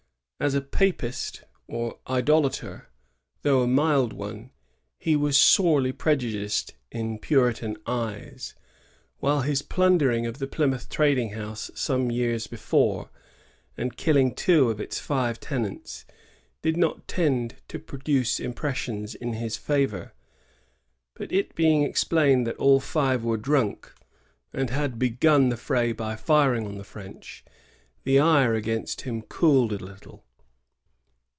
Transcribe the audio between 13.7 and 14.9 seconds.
and killing two of